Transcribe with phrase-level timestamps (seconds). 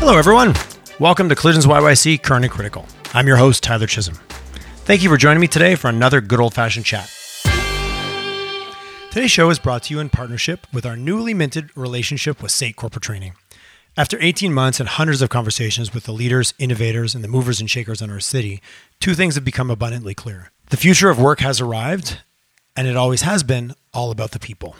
[0.00, 0.54] Hello, everyone.
[0.98, 2.86] Welcome to Collisions YYC Current and Critical.
[3.12, 4.16] I'm your host, Tyler Chisholm.
[4.86, 7.12] Thank you for joining me today for another good old fashioned chat.
[9.10, 12.76] Today's show is brought to you in partnership with our newly minted relationship with SAIT
[12.76, 13.34] Corporate Training.
[13.94, 17.70] After 18 months and hundreds of conversations with the leaders, innovators, and the movers and
[17.70, 18.62] shakers in our city,
[19.00, 20.50] two things have become abundantly clear.
[20.70, 22.20] The future of work has arrived,
[22.74, 24.76] and it always has been all about the people.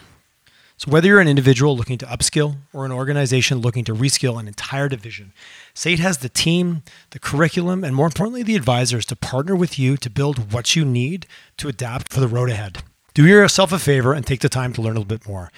[0.80, 4.48] So, whether you're an individual looking to upskill or an organization looking to reskill an
[4.48, 5.34] entire division,
[5.74, 9.98] SAIT has the team, the curriculum, and more importantly, the advisors to partner with you
[9.98, 11.26] to build what you need
[11.58, 12.78] to adapt for the road ahead.
[13.12, 15.52] Do yourself a favor and take the time to learn a little bit more.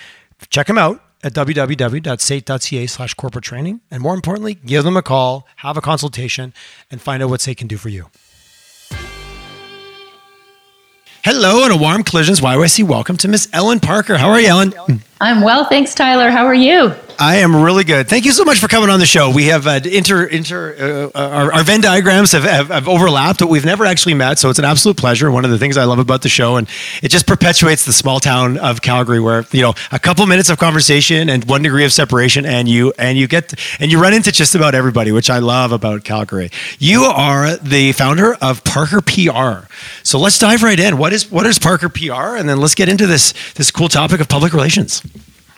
[0.51, 3.81] Check them out at www.sait.ca slash corporate training.
[3.93, 6.53] And more importantly, give them a call, have a consultation,
[6.91, 8.09] and find out what SAIT can do for you.
[11.25, 14.19] Hello and a warm collisions YYC welcome to Miss Ellen Parker.
[14.19, 14.75] How are you, Ellen?
[15.23, 16.31] I'm well, thanks, Tyler.
[16.31, 16.93] How are you?
[17.23, 18.09] I am really good.
[18.09, 19.31] Thank you so much for coming on the show.
[19.31, 23.49] We have uh, inter inter uh, our, our, Venn diagrams have, have, have, overlapped, but
[23.49, 24.41] we've never actually met.
[24.41, 25.31] So it's an absolute pleasure.
[25.31, 26.69] One of the things I love about the show, and
[27.01, 30.59] it just perpetuates the small town of Calgary, where you know a couple minutes of
[30.59, 34.33] conversation and one degree of separation, and you and you get and you run into
[34.33, 36.51] just about everybody, which I love about Calgary.
[36.81, 39.69] You are the founder of Parker PR.
[40.03, 40.99] So let's dive right in.
[40.99, 44.21] What is what is Parker PR, and then let's get into this this cool topic
[44.21, 45.03] of public relations.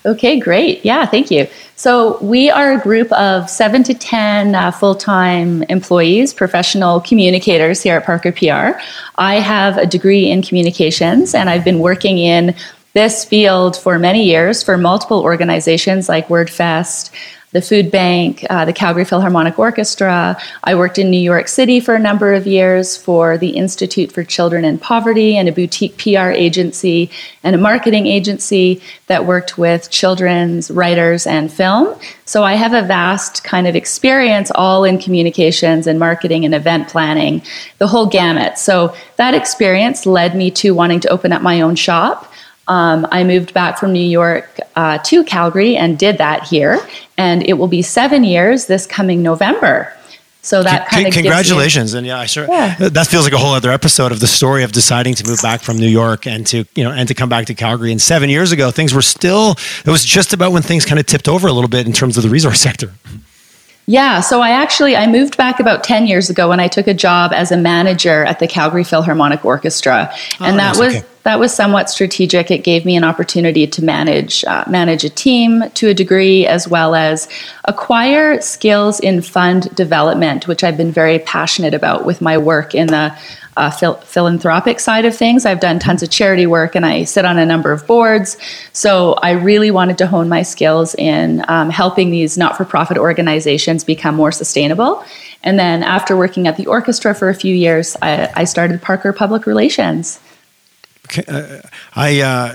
[0.06, 0.84] Okay, great.
[0.84, 1.48] Yeah, thank you.
[1.76, 7.82] So, we are a group of seven to 10 uh, full time employees, professional communicators
[7.82, 8.78] here at Parker PR.
[9.16, 12.54] I have a degree in communications, and I've been working in
[12.92, 17.10] this field for many years for multiple organizations like WordFest,
[17.54, 20.36] the Food Bank, uh, the Calgary Philharmonic Orchestra.
[20.64, 24.24] I worked in New York City for a number of years for the Institute for
[24.24, 27.12] Children in Poverty and a boutique PR agency
[27.44, 31.96] and a marketing agency that worked with children's writers and film.
[32.24, 36.88] So I have a vast kind of experience all in communications and marketing and event
[36.88, 37.40] planning,
[37.78, 38.58] the whole gamut.
[38.58, 42.32] So that experience led me to wanting to open up my own shop.
[42.68, 46.80] Um, I moved back from New York uh, to Calgary and did that here,
[47.18, 49.92] and it will be seven years this coming November.
[50.44, 52.74] So that kind of congratulations, and yeah, I sure yeah.
[52.76, 55.62] that feels like a whole other episode of the story of deciding to move back
[55.62, 57.90] from New York and to you know and to come back to Calgary.
[57.92, 61.06] And seven years ago, things were still it was just about when things kind of
[61.06, 62.92] tipped over a little bit in terms of the resource sector.
[63.86, 66.94] Yeah, so I actually I moved back about 10 years ago when I took a
[66.94, 70.10] job as a manager at the Calgary Philharmonic Orchestra.
[70.40, 71.06] Oh, and that was okay.
[71.24, 72.50] that was somewhat strategic.
[72.50, 76.66] It gave me an opportunity to manage uh, manage a team to a degree as
[76.66, 77.28] well as
[77.66, 82.86] acquire skills in fund development, which I've been very passionate about with my work in
[82.86, 83.14] the
[83.56, 85.46] uh, phil- philanthropic side of things.
[85.46, 88.36] I've done tons of charity work and I sit on a number of boards.
[88.72, 92.98] So I really wanted to hone my skills in um, helping these not for profit
[92.98, 95.04] organizations become more sustainable.
[95.42, 99.12] And then after working at the orchestra for a few years, I, I started Parker
[99.12, 100.18] Public Relations.
[101.06, 101.60] Okay, uh,
[101.94, 102.54] I uh,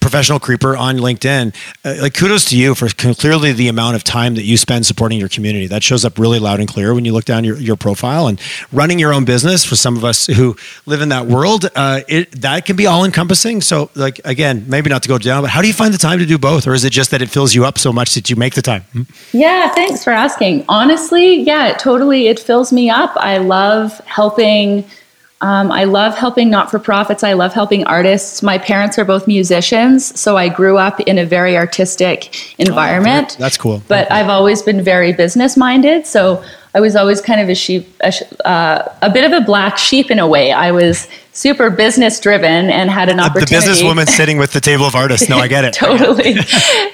[0.00, 1.54] professional creeper on LinkedIn,
[1.84, 5.18] uh, like kudos to you for clearly the amount of time that you spend supporting
[5.18, 5.66] your community.
[5.66, 8.40] That shows up really loud and clear when you look down your, your profile and
[8.72, 10.56] running your own business for some of us who
[10.86, 11.68] live in that world.
[11.74, 13.60] Uh, it, that can be all encompassing.
[13.60, 16.18] So like, again, maybe not to go down, but how do you find the time
[16.18, 16.66] to do both?
[16.66, 18.62] Or is it just that it fills you up so much that you make the
[18.62, 18.82] time?
[18.92, 19.02] Hmm?
[19.32, 19.68] Yeah.
[19.74, 20.64] Thanks for asking.
[20.68, 23.12] Honestly, yeah, it totally, it fills me up.
[23.16, 24.84] I love helping
[25.44, 27.22] um, I love helping not for profits.
[27.22, 28.42] I love helping artists.
[28.42, 33.36] My parents are both musicians, so I grew up in a very artistic environment.
[33.36, 33.82] Oh, that's cool.
[33.86, 36.06] But I've always been very business minded.
[36.06, 36.42] So
[36.74, 38.12] I was always kind of a sheep, a,
[38.46, 40.50] uh, a, bit of a black sheep in a way.
[40.50, 43.54] I was super business driven and had an opportunity.
[43.54, 45.28] The businesswoman sitting with the table of artists.
[45.28, 45.72] No, I get it.
[45.72, 46.36] totally.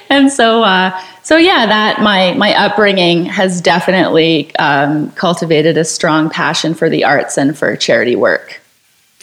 [0.09, 6.29] and so, uh, so yeah, that my my upbringing has definitely um, cultivated a strong
[6.29, 8.60] passion for the arts and for charity work.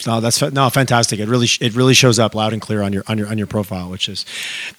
[0.05, 1.19] No, that's no fantastic.
[1.19, 3.47] It really it really shows up loud and clear on your on your on your
[3.47, 4.25] profile, which is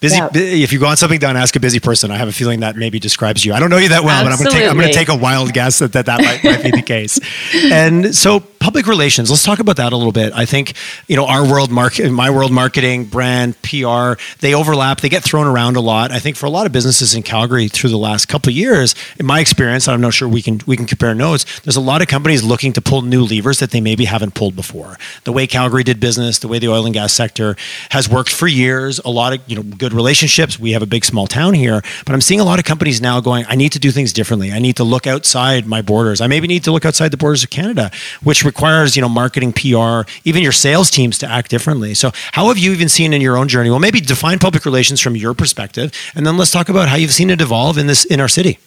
[0.00, 0.16] busy.
[0.16, 0.30] Yeah.
[0.34, 2.10] If you go on something done, ask a busy person.
[2.10, 3.52] I have a feeling that maybe describes you.
[3.52, 4.30] I don't know you that well, Absolutely.
[4.30, 6.20] but I'm going to take I'm going to take a wild guess that that, that
[6.20, 7.18] might, might be the case.
[7.70, 9.30] And so public relations.
[9.30, 10.32] Let's talk about that a little bit.
[10.34, 10.74] I think
[11.08, 15.00] you know our world market, my world marketing, brand, PR, they overlap.
[15.00, 16.12] They get thrown around a lot.
[16.12, 18.94] I think for a lot of businesses in Calgary through the last couple of years,
[19.18, 21.60] in my experience, I'm not sure we can we can compare notes.
[21.60, 24.54] There's a lot of companies looking to pull new levers that they maybe haven't pulled
[24.54, 24.98] before.
[25.24, 27.56] The way Calgary did business, the way the oil and gas sector
[27.90, 28.98] has worked for years.
[29.00, 30.58] A lot of you know good relationships.
[30.58, 33.20] We have a big small town here, but I'm seeing a lot of companies now
[33.20, 33.44] going.
[33.48, 34.52] I need to do things differently.
[34.52, 36.20] I need to look outside my borders.
[36.20, 37.90] I maybe need to look outside the borders of Canada,
[38.22, 41.94] which requires you know marketing, PR, even your sales teams to act differently.
[41.94, 43.70] So how have you even seen in your own journey?
[43.70, 47.12] Well, maybe define public relations from your perspective, and then let's talk about how you've
[47.12, 48.58] seen it evolve in this in our city.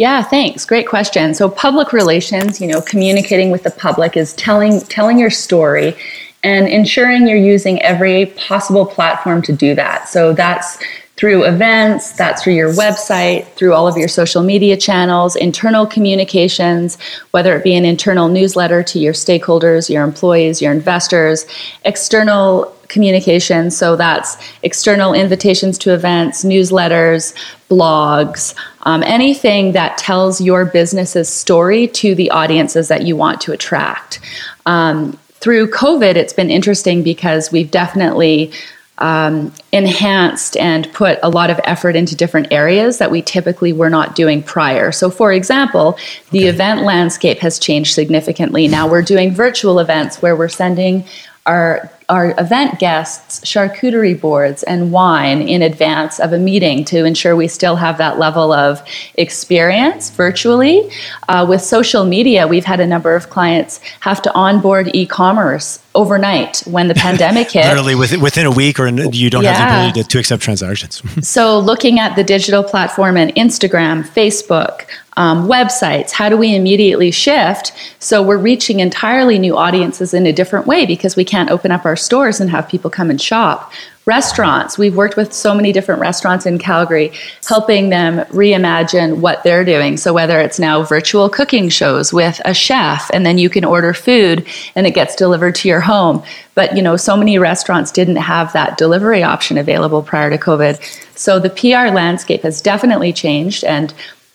[0.00, 0.64] Yeah, thanks.
[0.64, 1.34] Great question.
[1.34, 5.94] So public relations, you know, communicating with the public is telling telling your story
[6.42, 10.08] and ensuring you're using every possible platform to do that.
[10.08, 10.78] So that's
[11.20, 16.96] through events, that's through your website, through all of your social media channels, internal communications,
[17.32, 21.44] whether it be an internal newsletter to your stakeholders, your employees, your investors,
[21.84, 23.70] external communication.
[23.70, 27.34] So that's external invitations to events, newsletters,
[27.68, 33.52] blogs, um, anything that tells your business's story to the audiences that you want to
[33.52, 34.20] attract.
[34.64, 38.52] Um, through COVID, it's been interesting because we've definitely
[39.00, 43.90] um, enhanced and put a lot of effort into different areas that we typically were
[43.90, 44.92] not doing prior.
[44.92, 45.98] So, for example,
[46.30, 46.48] the okay.
[46.48, 48.68] event landscape has changed significantly.
[48.68, 51.04] Now we're doing virtual events where we're sending
[51.50, 57.36] our our event guests charcuterie boards and wine in advance of a meeting to ensure
[57.36, 58.82] we still have that level of
[59.14, 60.90] experience virtually.
[61.28, 65.78] Uh, with social media, we've had a number of clients have to onboard e commerce
[65.94, 67.64] overnight when the pandemic hit.
[67.64, 69.52] Literally within, within a week, or you don't yeah.
[69.52, 71.00] have the ability to, to accept transactions.
[71.26, 74.86] so, looking at the digital platform and Instagram, Facebook,
[75.20, 80.32] um, websites, how do we immediately shift so we're reaching entirely new audiences in a
[80.32, 83.70] different way because we can't open up our stores and have people come and shop?
[84.06, 87.12] Restaurants, we've worked with so many different restaurants in Calgary,
[87.46, 89.98] helping them reimagine what they're doing.
[89.98, 93.92] So, whether it's now virtual cooking shows with a chef, and then you can order
[93.92, 96.22] food and it gets delivered to your home.
[96.54, 100.80] But, you know, so many restaurants didn't have that delivery option available prior to COVID.
[101.14, 103.64] So, the PR landscape has definitely changed.
[103.64, 103.92] And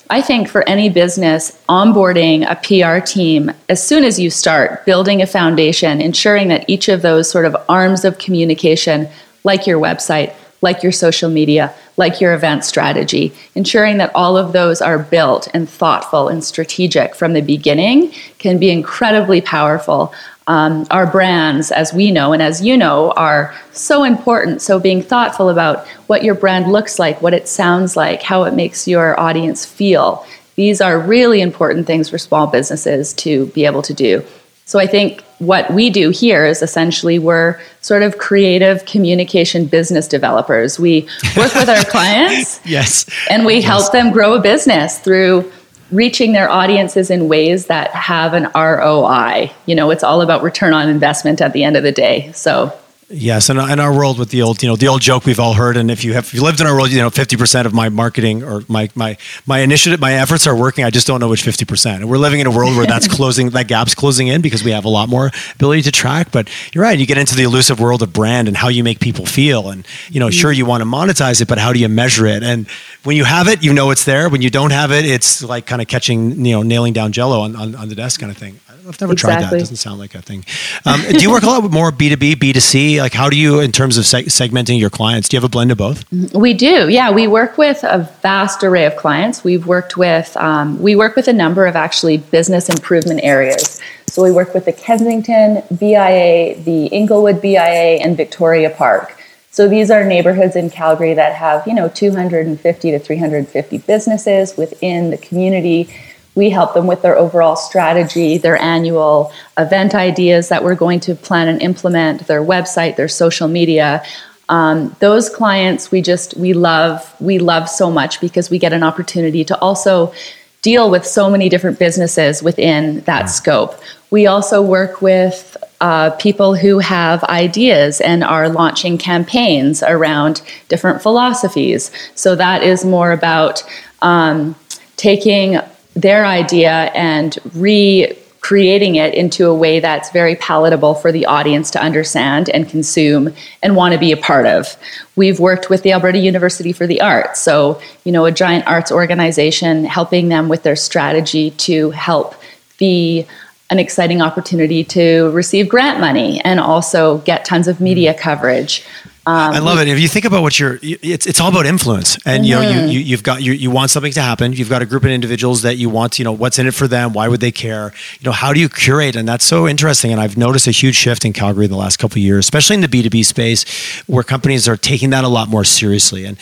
[0.09, 5.21] I think for any business, onboarding a PR team as soon as you start, building
[5.21, 9.07] a foundation, ensuring that each of those sort of arms of communication
[9.43, 14.53] like your website, like your social media, like your event strategy, ensuring that all of
[14.53, 20.13] those are built and thoughtful and strategic from the beginning can be incredibly powerful.
[20.47, 24.61] Um, our brands, as we know and as you know, are so important.
[24.61, 28.53] So, being thoughtful about what your brand looks like, what it sounds like, how it
[28.53, 30.25] makes your audience feel,
[30.55, 34.23] these are really important things for small businesses to be able to do.
[34.65, 40.07] So, I think what we do here is essentially we're sort of creative communication business
[40.07, 40.79] developers.
[40.79, 42.61] We work with our clients.
[42.65, 43.09] yes.
[43.29, 43.65] And we yes.
[43.65, 45.51] help them grow a business through
[45.91, 49.51] reaching their audiences in ways that have an ROI.
[49.65, 52.31] You know, it's all about return on investment at the end of the day.
[52.33, 55.39] So Yes, and in our world with the old, you know, the old joke we've
[55.39, 57.37] all heard, and if you have if you lived in our world, you know, fifty
[57.37, 59.15] percent of my marketing or my my
[59.45, 60.83] my initiative, my efforts are working.
[60.83, 62.01] I just don't know which fifty percent.
[62.01, 64.71] And we're living in a world where that's closing, that gap's closing in because we
[64.71, 66.31] have a lot more ability to track.
[66.31, 68.99] But you're right, you get into the elusive world of brand and how you make
[68.99, 70.57] people feel, and you know, sure mm.
[70.57, 72.41] you want to monetize it, but how do you measure it?
[72.41, 72.67] And
[73.03, 74.29] when you have it, you know it's there.
[74.29, 77.41] When you don't have it, it's like kind of catching, you know, nailing down Jello
[77.41, 78.59] on, on, on the desk kind of thing.
[78.87, 79.41] I've never exactly.
[79.41, 79.55] tried that.
[79.55, 80.45] It doesn't sound like a thing.
[80.85, 83.01] Um, do you work a lot with more B two B, B two C?
[83.01, 85.49] Like, how do you, in terms of seg- segmenting your clients, do you have a
[85.49, 86.07] blend of both?
[86.11, 86.37] Mm-hmm.
[86.37, 86.87] We do.
[86.89, 89.43] Yeah, we work with a vast array of clients.
[89.43, 93.81] We've worked with, um, we work with a number of actually business improvement areas.
[94.07, 99.17] So we work with the Kensington BIA, the Inglewood BIA, and Victoria Park.
[99.49, 105.11] So these are neighborhoods in Calgary that have, you know, 250 to 350 businesses within
[105.11, 105.89] the community
[106.35, 111.15] we help them with their overall strategy, their annual event ideas that we're going to
[111.15, 114.03] plan and implement, their website, their social media.
[114.47, 118.83] Um, those clients we just we love we love so much because we get an
[118.83, 120.13] opportunity to also
[120.61, 123.79] deal with so many different businesses within that scope.
[124.11, 131.01] We also work with uh, people who have ideas and are launching campaigns around different
[131.01, 131.91] philosophies.
[132.15, 133.63] So that is more about
[134.01, 134.55] um,
[134.97, 135.59] taking
[135.95, 141.81] their idea and recreating it into a way that's very palatable for the audience to
[141.81, 143.33] understand and consume
[143.63, 144.77] and want to be a part of.
[145.15, 148.91] We've worked with the Alberta University for the Arts, so, you know, a giant arts
[148.91, 152.35] organization helping them with their strategy to help
[152.77, 153.25] be
[153.69, 158.85] an exciting opportunity to receive grant money and also get tons of media coverage.
[159.27, 159.87] Um, I love it.
[159.87, 162.45] If you think about what you're, it's it's all about influence, and mm-hmm.
[162.45, 162.89] you know you, mm-hmm.
[162.89, 164.53] you you've got you you want something to happen.
[164.53, 166.19] You've got a group of individuals that you want.
[166.19, 167.11] You know what's in it for them.
[167.13, 167.91] Why would they care?
[168.19, 169.15] You know how do you curate?
[169.15, 170.11] And that's so interesting.
[170.11, 172.75] And I've noticed a huge shift in Calgary in the last couple of years, especially
[172.75, 173.63] in the B two B space,
[174.05, 176.25] where companies are taking that a lot more seriously.
[176.25, 176.37] And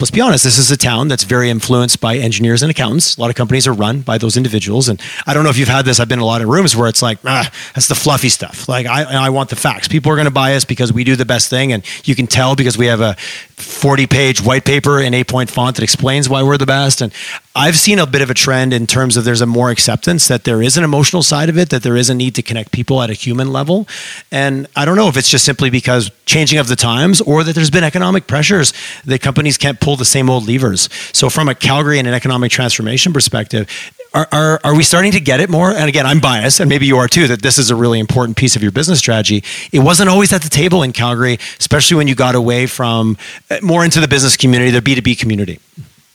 [0.00, 3.16] let's be honest, this is a town that's very influenced by engineers and accountants.
[3.16, 4.88] A lot of companies are run by those individuals.
[4.88, 6.00] And I don't know if you've had this.
[6.00, 8.68] I've been in a lot of rooms where it's like, ah, that's the fluffy stuff.
[8.68, 9.86] Like I I want the facts.
[9.86, 12.23] People are going to buy us because we do the best thing, and you can
[12.24, 13.14] can tell because we have a
[13.56, 17.00] 40 page white paper in eight point font that explains why we're the best.
[17.00, 17.12] And
[17.54, 20.44] I've seen a bit of a trend in terms of there's a more acceptance that
[20.44, 23.00] there is an emotional side of it, that there is a need to connect people
[23.02, 23.86] at a human level.
[24.32, 27.54] And I don't know if it's just simply because changing of the times or that
[27.54, 28.72] there's been economic pressures
[29.04, 30.88] that companies can't pull the same old levers.
[31.12, 33.68] So, from a Calgary and an economic transformation perspective,
[34.14, 35.70] are, are, are, we starting to get it more?
[35.70, 38.36] And again, I'm biased, and maybe you are too, that this is a really important
[38.36, 39.42] piece of your business strategy.
[39.72, 43.18] It wasn't always at the table in Calgary, especially when you got away from
[43.50, 45.58] uh, more into the business community, the B2B community.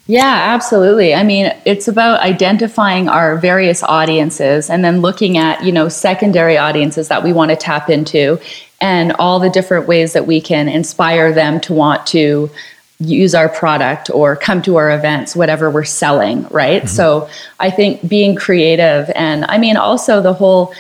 [0.07, 1.13] Yeah, absolutely.
[1.13, 6.57] I mean, it's about identifying our various audiences and then looking at, you know, secondary
[6.57, 8.39] audiences that we want to tap into
[8.81, 12.49] and all the different ways that we can inspire them to want to
[12.99, 16.83] use our product or come to our events, whatever we're selling, right?
[16.83, 16.87] Mm-hmm.
[16.87, 17.29] So
[17.59, 20.73] I think being creative and I mean, also the whole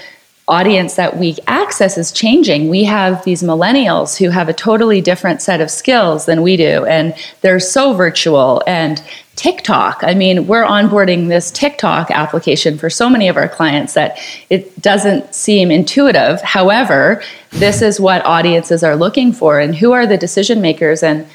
[0.49, 2.69] audience that we access is changing.
[2.69, 6.85] We have these millennials who have a totally different set of skills than we do,
[6.85, 8.63] and they're so virtual.
[8.65, 9.01] And
[9.35, 14.17] TikTok, I mean, we're onboarding this TikTok application for so many of our clients that
[14.49, 16.41] it doesn't seem intuitive.
[16.41, 17.21] However,
[17.51, 21.27] this is what audiences are looking for, and who are the decision makers and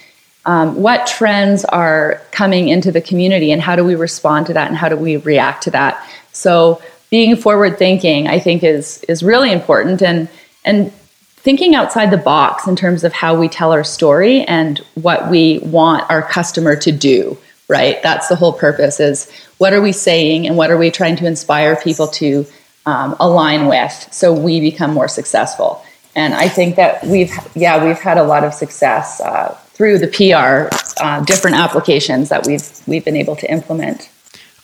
[0.47, 4.69] um, what trends are coming into the community and how do we respond to that
[4.69, 6.07] and how do we react to that.
[6.33, 6.83] So
[7.15, 10.29] being forward thinking i think is is really important and
[10.65, 10.93] and
[11.37, 15.61] thinking outside the box in terms of how we tell our story and what we
[15.61, 18.03] want our customer to do right?
[18.03, 21.27] That's the whole purpose is what are we saying and what are we trying to
[21.27, 22.45] inspire people to
[22.85, 25.85] um, align with so we become more successful.
[26.17, 30.09] And i think that we've yeah we've had a lot of success uh, through the
[30.09, 34.09] PR uh, different applications that we've we've been able to implement.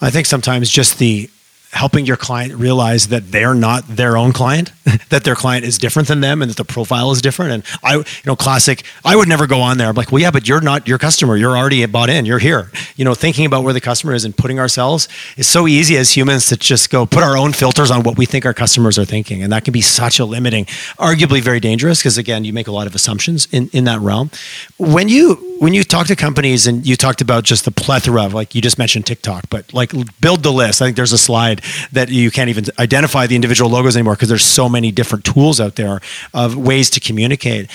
[0.00, 1.28] I think sometimes just the
[1.72, 4.72] helping your client realize that they're not their own client,
[5.08, 7.52] that their client is different than them and that the profile is different.
[7.52, 9.88] And I, you know, classic, I would never go on there.
[9.88, 11.36] I'm like, well, yeah, but you're not your customer.
[11.36, 12.24] You're already bought in.
[12.24, 12.72] You're here.
[12.96, 16.16] You know, thinking about where the customer is and putting ourselves is so easy as
[16.16, 19.04] humans to just go put our own filters on what we think our customers are
[19.04, 19.42] thinking.
[19.42, 20.64] And that can be such a limiting,
[20.98, 24.30] arguably very dangerous because again, you make a lot of assumptions in, in that realm.
[24.76, 28.34] When you, when you talk to companies and you talked about just the plethora of
[28.34, 30.82] like you just mentioned TikTok, but like build the list.
[30.82, 31.59] I think there's a slide
[31.92, 35.60] that you can't even identify the individual logos anymore because there's so many different tools
[35.60, 36.00] out there
[36.34, 37.70] of ways to communicate.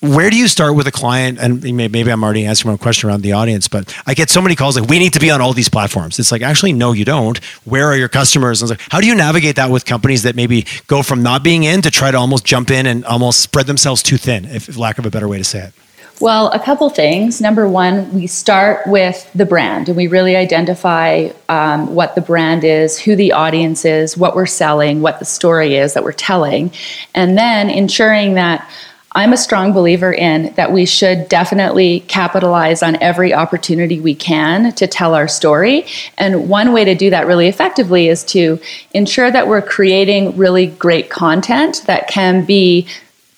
[0.00, 1.38] Where do you start with a client?
[1.38, 4.54] And maybe i'm already answering my question around the audience but i get so many
[4.54, 6.18] calls like we need to be on all these platforms.
[6.18, 7.38] It's like actually no you don't.
[7.64, 8.60] Where are your customers?
[8.60, 11.64] And like, how do you navigate that with companies that maybe go from not being
[11.64, 14.98] in to try to almost jump in and almost spread themselves too thin if lack
[14.98, 15.72] of a better way to say it
[16.20, 17.40] well, a couple things.
[17.40, 22.62] Number one, we start with the brand and we really identify um, what the brand
[22.64, 26.72] is, who the audience is, what we're selling, what the story is that we're telling,
[27.14, 28.68] and then ensuring that
[29.16, 34.72] I'm a strong believer in that we should definitely capitalize on every opportunity we can
[34.72, 35.86] to tell our story.
[36.18, 38.60] And one way to do that really effectively is to
[38.92, 42.88] ensure that we're creating really great content that can be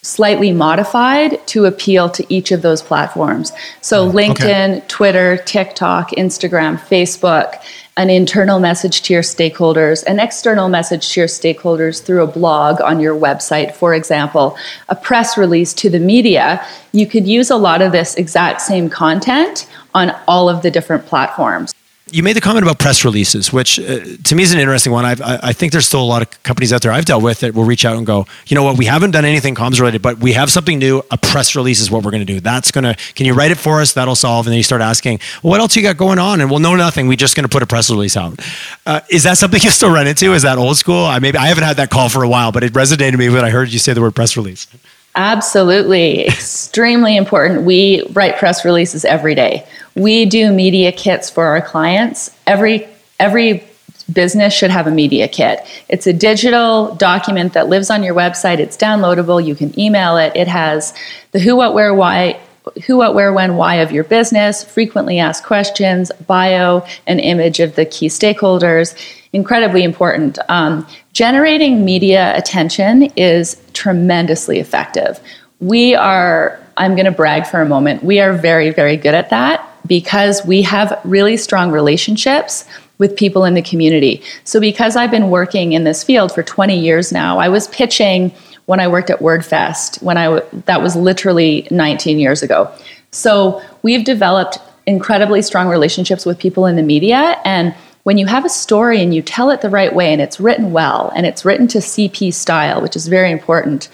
[0.06, 3.52] slightly modified to appeal to each of those platforms.
[3.80, 4.84] So, LinkedIn, okay.
[4.86, 7.60] Twitter, TikTok, Instagram, Facebook,
[7.96, 12.80] an internal message to your stakeholders, an external message to your stakeholders through a blog
[12.82, 14.56] on your website, for example,
[14.88, 16.64] a press release to the media.
[16.92, 21.06] You could use a lot of this exact same content on all of the different
[21.06, 21.74] platforms
[22.12, 25.04] you made the comment about press releases, which uh, to me is an interesting one.
[25.04, 27.52] I've, i think there's still a lot of companies out there I've dealt with that
[27.52, 30.18] will reach out and go, you know what, we haven't done anything comms related, but
[30.18, 31.02] we have something new.
[31.10, 32.38] A press release is what we're going to do.
[32.38, 33.92] That's going to, can you write it for us?
[33.94, 34.46] That'll solve.
[34.46, 36.40] And then you start asking, well, what else you got going on?
[36.40, 37.08] And we'll know nothing.
[37.08, 38.38] We're just going to put a press release out.
[38.86, 40.32] Uh, is that something you still run into?
[40.32, 41.04] Is that old school?
[41.04, 43.28] I maybe I haven't had that call for a while, but it resonated with me
[43.30, 44.68] when I heard you say the word press release.
[45.16, 46.26] Absolutely.
[46.26, 47.62] Extremely important.
[47.62, 49.66] We write press releases every day.
[49.94, 52.30] We do media kits for our clients.
[52.46, 52.86] Every
[53.18, 53.64] every
[54.12, 55.66] business should have a media kit.
[55.88, 58.58] It's a digital document that lives on your website.
[58.58, 59.44] It's downloadable.
[59.44, 60.32] You can email it.
[60.36, 60.94] It has
[61.32, 62.38] the who, what, where, why,
[62.86, 67.74] who, what, where, when, why of your business, frequently asked questions, bio, an image of
[67.74, 68.94] the key stakeholders.
[69.32, 70.38] Incredibly important.
[70.48, 75.18] Um, generating media attention is tremendously effective.
[75.60, 79.30] We are, I'm going to brag for a moment, we are very, very good at
[79.30, 82.66] that because we have really strong relationships
[82.98, 84.22] with people in the community.
[84.44, 88.30] So, because I've been working in this field for 20 years now, I was pitching
[88.66, 92.70] when I worked at WordFest, when I that was literally 19 years ago.
[93.10, 97.74] So, we've developed incredibly strong relationships with people in the media and
[98.06, 100.70] when you have a story and you tell it the right way and it's written
[100.70, 103.88] well and it's written to CP style, which is very important,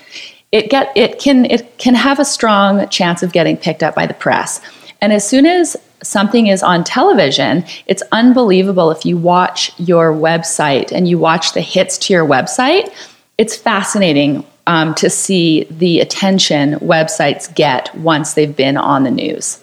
[0.53, 4.05] it get it can it can have a strong chance of getting picked up by
[4.05, 4.61] the press.
[5.01, 10.93] And as soon as something is on television, it's unbelievable if you watch your website
[10.93, 12.93] and you watch the hits to your website.
[13.39, 19.62] It's fascinating um, to see the attention websites get once they've been on the news.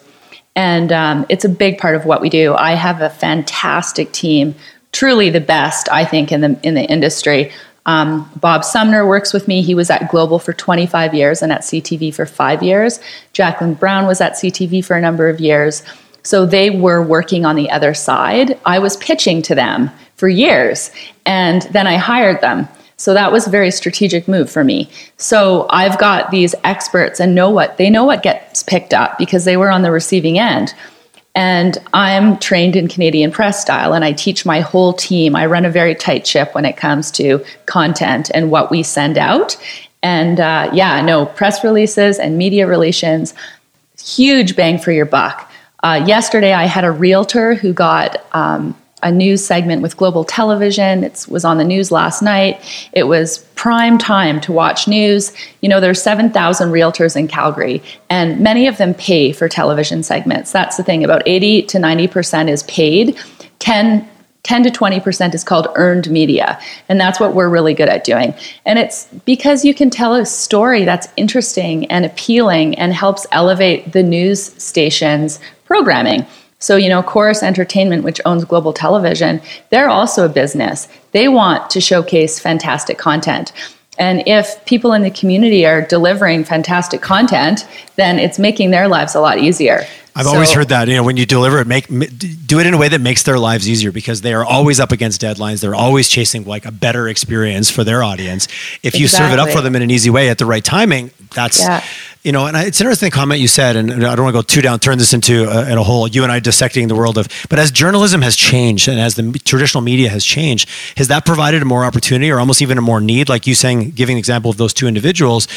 [0.56, 2.54] And um, it's a big part of what we do.
[2.56, 4.56] I have a fantastic team,
[4.92, 7.52] truly the best, I think, in the, in the industry.
[7.86, 9.62] Um, Bob Sumner works with me.
[9.62, 13.00] He was at Global for 25 years and at CTV for five years.
[13.34, 15.84] Jacqueline Brown was at CTV for a number of years.
[16.24, 18.60] So they were working on the other side.
[18.66, 20.92] I was pitching to them for years,
[21.26, 22.68] and then I hired them.
[23.00, 24.90] So that was a very strategic move for me.
[25.16, 29.46] So I've got these experts and know what they know what gets picked up because
[29.46, 30.74] they were on the receiving end.
[31.34, 35.34] And I'm trained in Canadian press style and I teach my whole team.
[35.34, 39.18] I run a very tight ship when it comes to content and what we send
[39.18, 39.56] out.
[40.04, 43.34] And uh, yeah, no, press releases and media relations,
[44.04, 45.50] huge bang for your buck.
[45.84, 51.04] Uh, yesterday, I had a realtor who got um, a news segment with Global Television.
[51.04, 52.60] It was on the news last night.
[52.94, 55.34] It was prime time to watch news.
[55.62, 60.52] You know, there's 7,000 realtors in Calgary, and many of them pay for television segments.
[60.52, 61.04] That's the thing.
[61.04, 63.18] About 80 to 90% is paid.
[63.60, 64.08] 10
[64.44, 66.60] 10 to 20% is called earned media.
[66.88, 68.34] And that's what we're really good at doing.
[68.66, 73.92] And it's because you can tell a story that's interesting and appealing and helps elevate
[73.92, 76.26] the news station's programming.
[76.60, 80.88] So, you know, Chorus Entertainment, which owns Global Television, they're also a business.
[81.12, 83.54] They want to showcase fantastic content.
[83.98, 89.14] And if people in the community are delivering fantastic content, then it's making their lives
[89.14, 89.86] a lot easier.
[90.16, 90.88] I've so, always heard that.
[90.88, 93.38] You know, when you deliver it, make do it in a way that makes their
[93.38, 95.62] lives easier because they are always up against deadlines.
[95.62, 98.48] They're always chasing like a better experience for their audience.
[98.84, 99.30] If you exactly.
[99.30, 101.84] serve it up for them in an easy way at the right timing, that's yeah.
[102.24, 102.46] You know.
[102.46, 104.80] And it's an interesting comment you said, and I don't want to go too down,
[104.80, 107.28] turn this into a, a whole you and I dissecting the world of.
[107.50, 111.62] But as journalism has changed and as the traditional media has changed, has that provided
[111.62, 113.30] a more opportunity or almost even a more need?
[113.30, 115.48] Like you saying, giving an example of those two individuals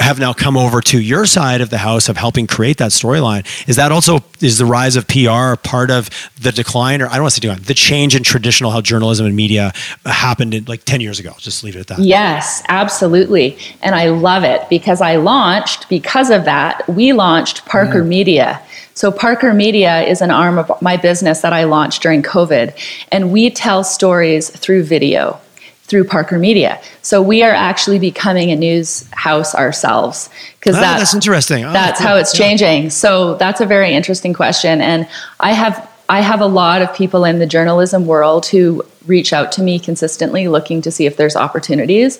[0.00, 3.44] have now come over to your side of the house of helping create that storyline.
[3.68, 6.08] Is that also is the rise of PR part of
[6.40, 9.26] the decline, or I don't want to say decline, the change in traditional how journalism
[9.26, 9.72] and media
[10.04, 11.34] happened in like ten years ago?
[11.38, 11.98] Just leave it at that.
[11.98, 16.88] Yes, absolutely, and I love it because I launched because of that.
[16.88, 18.08] We launched Parker mm.
[18.08, 18.62] Media.
[18.94, 22.76] So, Parker Media is an arm of my business that I launched during COVID,
[23.12, 25.40] and we tell stories through video
[25.88, 26.80] through Parker Media.
[27.02, 31.64] So we are actually becoming a news house ourselves because oh, ah, that's, that's, interesting.
[31.64, 32.08] Oh, that's cool.
[32.08, 32.84] how it's changing.
[32.84, 32.88] Yeah.
[32.90, 35.08] So that's a very interesting question, and
[35.40, 39.52] I have I have a lot of people in the journalism world who reach out
[39.52, 42.18] to me consistently looking to see if there's opportunities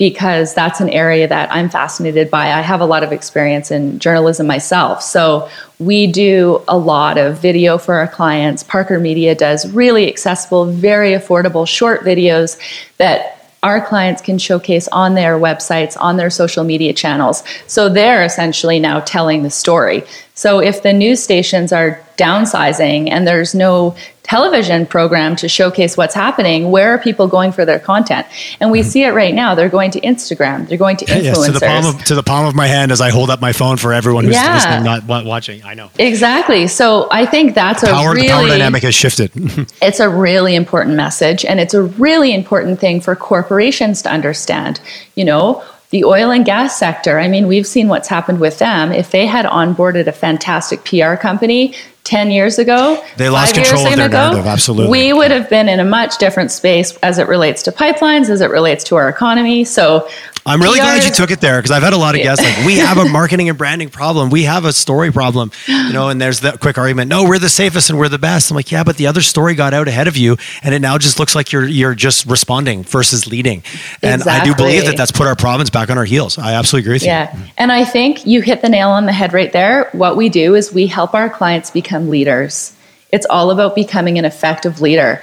[0.00, 2.52] because that's an area that I'm fascinated by.
[2.52, 5.02] I have a lot of experience in journalism myself.
[5.02, 8.62] So we do a lot of video for our clients.
[8.62, 12.58] Parker Media does really accessible, very affordable short videos
[12.96, 17.44] that our clients can showcase on their websites, on their social media channels.
[17.66, 20.04] So they're essentially now telling the story.
[20.32, 23.94] So if the news stations are downsizing and there's no
[24.30, 28.24] television program to showcase what's happening, where are people going for their content?
[28.60, 28.88] And we mm-hmm.
[28.88, 29.56] see it right now.
[29.56, 30.68] They're going to Instagram.
[30.68, 31.24] They're going to influencers.
[31.24, 33.40] Yes, to the palm of, to the palm of my hand as I hold up
[33.40, 34.54] my phone for everyone who's yeah.
[34.54, 35.64] listening, not watching.
[35.64, 36.68] I know exactly.
[36.68, 39.32] So I think that's power, a really the power dynamic has shifted.
[39.82, 44.80] it's a really important message, and it's a really important thing for corporations to understand.
[45.16, 48.92] You know the oil and gas sector, I mean, we've seen what's happened with them.
[48.92, 53.96] If they had onboarded a fantastic PR company 10 years ago, they lost control of
[53.96, 54.90] their ago, narrative, absolutely.
[54.90, 58.40] We would have been in a much different space as it relates to pipelines, as
[58.40, 59.64] it relates to our economy.
[59.64, 60.08] So
[60.46, 62.44] I'm really PR glad you took it there because I've had a lot of guests
[62.44, 64.30] like, we have a marketing and branding problem.
[64.30, 67.08] We have a story problem, you know, and there's that quick argument.
[67.08, 68.50] No, we're the safest and we're the best.
[68.50, 70.98] I'm like, yeah, but the other story got out ahead of you and it now
[70.98, 73.62] just looks like you're, you're just responding versus leading.
[74.02, 74.32] And exactly.
[74.32, 76.38] I do believe that that's put our province back on our heels.
[76.38, 77.36] I absolutely agree with yeah.
[77.36, 77.42] you.
[77.42, 77.50] Yeah.
[77.58, 79.90] And I think you hit the nail on the head right there.
[79.92, 82.74] What we do is we help our clients become leaders.
[83.12, 85.20] It's all about becoming an effective leader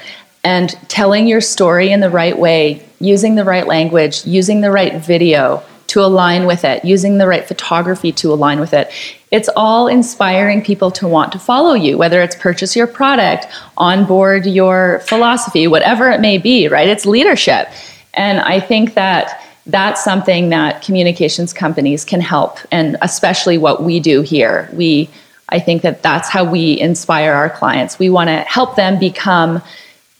[0.47, 4.95] and telling your story in the right way, using the right language, using the right
[4.95, 8.89] video to align with it, using the right photography to align with it.
[9.29, 14.45] It's all inspiring people to want to follow you, whether it's purchase your product, onboard
[14.45, 16.88] your philosophy, whatever it may be, right?
[16.88, 17.67] It's leadership.
[18.13, 23.99] And I think that that's something that communications companies can help, and especially what we
[23.99, 24.69] do here.
[24.71, 25.10] We
[25.49, 27.99] I think that that's how we inspire our clients.
[27.99, 29.62] We want to help them become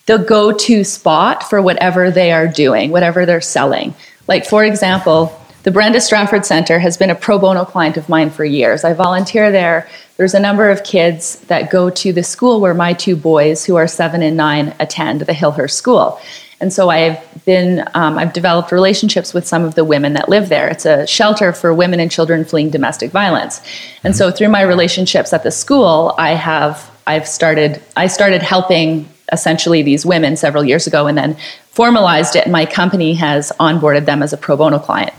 [0.08, 3.93] the go to spot for whatever they are doing, whatever they're selling.
[4.28, 8.30] Like, for example, the Brenda Strafford Center has been a pro bono client of mine
[8.30, 8.86] for years.
[8.86, 9.88] I volunteer there.
[10.15, 13.76] There's a number of kids that go to the school where my two boys, who
[13.76, 16.20] are seven and nine, attend the Hillhurst School.
[16.62, 20.48] And so I've been, um, I've developed relationships with some of the women that live
[20.50, 20.70] there.
[20.70, 23.62] It's a shelter for women and children fleeing domestic violence.
[24.06, 29.08] And so through my relationships at the school, I have, I've started, I started helping
[29.32, 31.38] essentially these women several years ago and then
[31.72, 32.44] formalized it.
[32.44, 35.13] And my company has onboarded them as a pro bono client.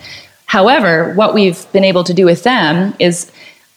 [0.47, 3.31] However, what we've been able to do with them is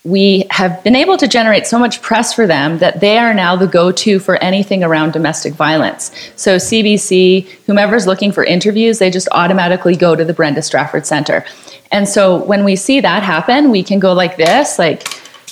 [0.03, 3.55] we have been able to generate so much press for them that they are now
[3.55, 6.11] the go to for anything around domestic violence.
[6.35, 11.45] So, CBC, whomever's looking for interviews, they just automatically go to the Brenda Strafford Center.
[11.91, 15.07] And so, when we see that happen, we can go like this, like,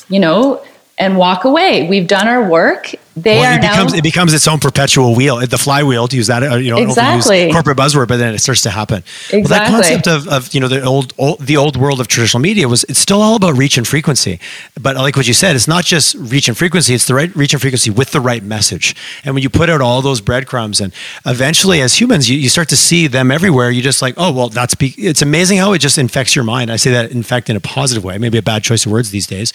[0.09, 0.63] you know,
[0.97, 1.87] and walk away.
[1.87, 5.15] We've done our work they well, are it becomes now, it becomes its own perpetual
[5.15, 8.39] wheel, the flywheel to use that uh, you know exactly corporate buzzword, but then it
[8.39, 8.97] starts to happen.
[8.97, 9.41] Exactly.
[9.41, 12.41] Well, that concept of, of you know the old, old, the old world of traditional
[12.41, 14.39] media was it's still all about reach and frequency,
[14.79, 17.53] but like what you said, it's not just reach and frequency; it's the right reach
[17.53, 18.95] and frequency with the right message.
[19.25, 20.93] And when you put out all those breadcrumbs, and
[21.25, 23.71] eventually, as humans, you, you start to see them everywhere.
[23.71, 26.71] You just like, oh well, that's be- it's amazing how it just infects your mind.
[26.71, 29.11] I say that in fact in a positive way, maybe a bad choice of words
[29.11, 29.51] these days,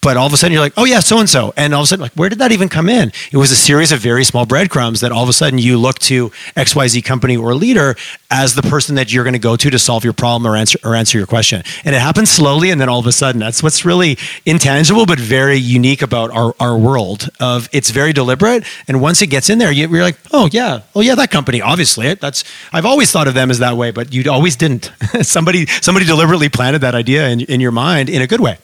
[0.00, 1.84] but all of a sudden you're like, oh yeah, so and so, and all of
[1.84, 2.91] a sudden like, where did that even come in?
[2.92, 5.78] It was a series series of very small breadcrumbs that all of a sudden you
[5.78, 7.96] look to XYZ company or leader
[8.30, 10.78] as the person that you're going to go to to solve your problem or answer
[10.84, 11.62] or answer your question.
[11.84, 13.40] And it happens slowly and then all of a sudden.
[13.40, 18.62] That's what's really intangible but very unique about our, our world of it's very deliberate.
[18.86, 21.62] And once it gets in there, you, are like, oh yeah, oh yeah, that company,
[21.62, 22.12] obviously.
[22.12, 24.92] That's I've always thought of them as that way, but you always didn't.
[25.22, 28.58] somebody somebody deliberately planted that idea in, in your mind in a good way.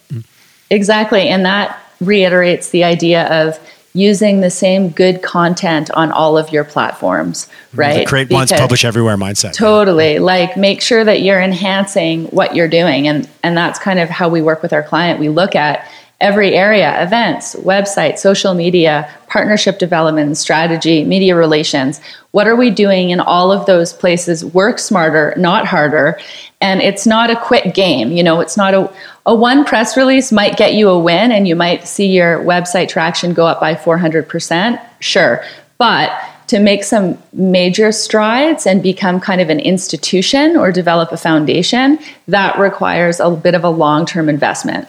[0.70, 1.28] Exactly.
[1.28, 3.58] And that reiterates the idea of
[3.98, 8.00] using the same good content on all of your platforms, right?
[8.00, 9.54] The create once, publish everywhere mindset.
[9.54, 10.18] Totally.
[10.18, 13.08] Like make sure that you're enhancing what you're doing.
[13.08, 15.18] And and that's kind of how we work with our client.
[15.18, 15.86] We look at
[16.20, 22.00] every area events, website, social media, partnership development, strategy, media relations.
[22.32, 24.44] What are we doing in all of those places?
[24.44, 26.18] Work smarter, not harder.
[26.60, 28.10] And it's not a quick game.
[28.10, 28.92] You know, it's not a,
[29.28, 32.88] a one press release might get you a win and you might see your website
[32.88, 34.80] traction go up by 400%.
[35.00, 35.44] Sure.
[35.76, 36.10] But
[36.46, 41.98] to make some major strides and become kind of an institution or develop a foundation,
[42.26, 44.88] that requires a bit of a long term investment.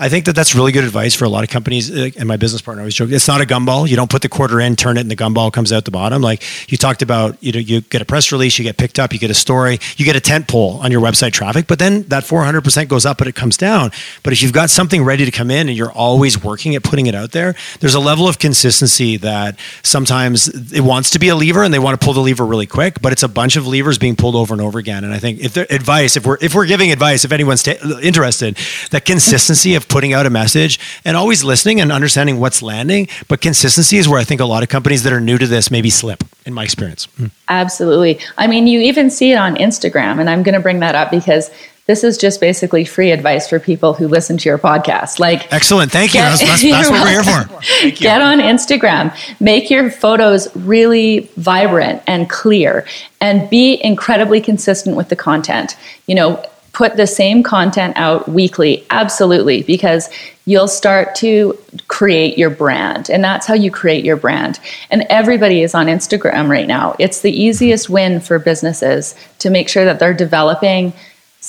[0.00, 1.90] I think that that's really good advice for a lot of companies.
[1.90, 3.86] And my business partner always joke, it's not a gumball.
[3.86, 6.22] You don't put the quarter in, turn it, and the gumball comes out the bottom.
[6.22, 9.12] Like you talked about, you know, you get a press release, you get picked up,
[9.12, 12.04] you get a story, you get a tent pole on your website traffic, but then
[12.04, 13.90] that 400% goes up, but it comes down.
[14.22, 17.04] But if you've got something ready to come in and you're always working at putting
[17.04, 21.34] it out there, there's a level of consistency that sometimes it wants to be a
[21.34, 23.66] lever and they want to pull the lever really quick, but it's a bunch of
[23.66, 25.04] levers being pulled over and over again.
[25.04, 28.56] And I think if advice, if we're if we're giving advice, if anyone's t- interested,
[28.92, 33.08] that consistency of putting out a message and always listening and understanding what's landing.
[33.28, 35.70] But consistency is where I think a lot of companies that are new to this
[35.70, 37.06] maybe slip, in my experience.
[37.18, 37.30] Mm.
[37.48, 38.20] Absolutely.
[38.38, 41.10] I mean, you even see it on Instagram, and I'm going to bring that up
[41.10, 41.50] because
[41.90, 45.18] this is just basically free advice for people who listen to your podcast.
[45.18, 46.20] Like, excellent, thank you.
[46.20, 48.00] Get, that's, that's, that's what we're here for.
[48.00, 52.86] Get on Instagram, make your photos really vibrant and clear,
[53.20, 55.76] and be incredibly consistent with the content.
[56.06, 60.08] You know, put the same content out weekly absolutely because
[60.46, 64.60] you'll start to create your brand and that's how you create your brand.
[64.90, 66.94] And everybody is on instagram right now.
[66.98, 70.92] It's the easiest win for businesses to make sure that they're developing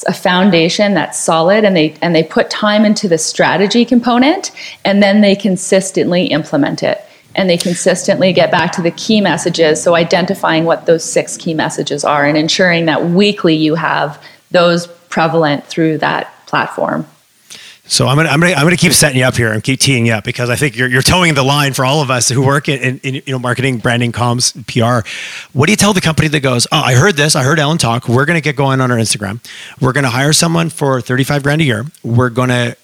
[0.07, 4.51] a foundation that's solid and they and they put time into the strategy component
[4.85, 7.01] and then they consistently implement it.
[7.33, 11.53] And they consistently get back to the key messages so identifying what those six key
[11.53, 17.05] messages are and ensuring that weekly you have those prevalent through that platform.
[17.85, 20.05] So I'm gonna, I'm gonna I'm gonna keep setting you up here and keep teeing
[20.05, 22.45] you up because I think you're you're toeing the line for all of us who
[22.45, 25.05] work in, in, in, you know marketing, branding, comms, PR.
[25.51, 27.77] What do you tell the company that goes, oh, I heard this, I heard Ellen
[27.77, 28.07] talk.
[28.07, 29.43] We're gonna get going on our Instagram.
[29.81, 31.85] We're gonna hire someone for 35 grand a year.
[32.01, 32.75] We're gonna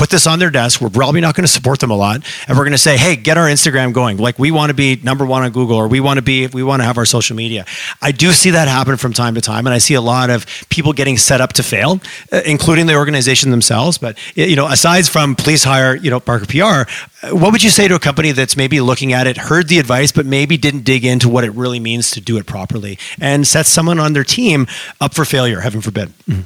[0.00, 0.80] put this on their desk.
[0.80, 3.16] We're probably not going to support them a lot, and we're going to say, "Hey,
[3.16, 4.16] get our Instagram going.
[4.16, 6.62] Like we want to be number one on Google, or we want to be, we
[6.62, 7.66] want to have our social media."
[8.00, 10.46] I do see that happen from time to time, and I see a lot of
[10.70, 12.00] people getting set up to fail,
[12.32, 13.98] uh, including the organization themselves.
[13.98, 16.88] But you know, aside from please hire, you know, Parker PR,
[17.26, 19.78] uh, what would you say to a company that's maybe looking at it, heard the
[19.78, 23.46] advice, but maybe didn't dig into what it really means to do it properly, and
[23.46, 24.66] set someone on their team
[24.98, 25.60] up for failure?
[25.60, 26.08] Heaven forbid.
[26.26, 26.40] Mm-hmm.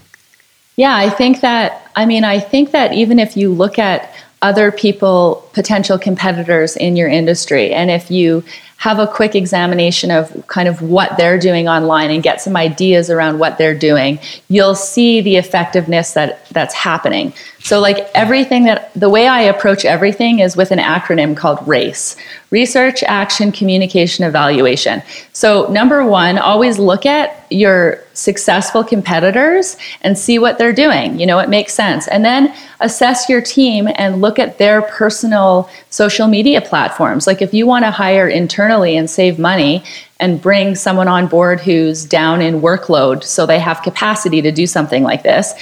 [0.77, 4.73] Yeah, I think that, I mean, I think that even if you look at other
[4.73, 8.45] people, potential competitors in your industry, and if you
[8.77, 13.09] have a quick examination of kind of what they're doing online and get some ideas
[13.09, 17.33] around what they're doing, you'll see the effectiveness that that's happening.
[17.61, 22.17] So like everything that the way I approach everything is with an acronym called RACE.
[22.55, 25.03] Research, action, communication, evaluation.
[25.33, 31.19] So number 1, always look at your successful competitors and see what they're doing.
[31.19, 32.07] You know, it makes sense.
[32.07, 37.27] And then assess your team and look at their personal social media platforms.
[37.27, 39.83] Like if you want to hire internally and save money
[40.21, 44.69] and bring someone on board who's down in workload so they have capacity to do
[44.69, 45.55] something like this,